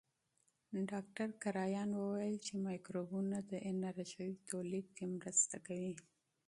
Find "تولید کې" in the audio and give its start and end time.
4.49-5.05